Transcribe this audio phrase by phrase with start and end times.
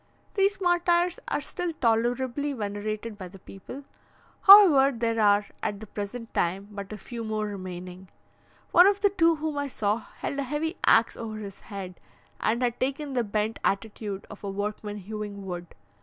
[0.33, 3.83] These martyrs are still tolerably venerated by the people;
[4.41, 8.09] however, there are at the present time but a few more remaining.
[8.71, 11.99] One of the two whom I saw, held a heavy axe over his head,
[12.39, 15.67] and had taken the bent attitude of a workman hewing wood.